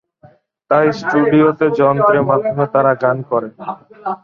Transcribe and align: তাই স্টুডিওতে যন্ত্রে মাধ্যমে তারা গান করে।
তাই 0.71 0.87
স্টুডিওতে 0.99 1.65
যন্ত্রে 1.79 2.19
মাধ্যমে 2.29 2.65
তারা 2.73 2.91
গান 3.03 3.17
করে। 3.31 3.49